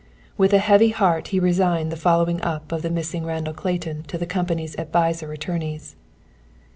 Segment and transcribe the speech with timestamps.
[0.35, 4.17] With a heavy heart he resigned the following up of the missing Randall Clayton to
[4.17, 5.95] the company's advisory attorneys.